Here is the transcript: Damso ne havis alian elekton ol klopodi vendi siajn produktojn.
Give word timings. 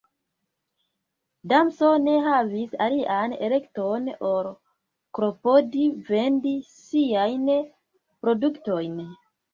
Damso 1.51 1.91
ne 2.05 2.15
havis 2.27 2.73
alian 2.85 3.35
elekton 3.49 4.07
ol 4.31 4.49
klopodi 5.19 5.85
vendi 6.09 6.55
siajn 6.79 7.45
produktojn. 8.25 8.99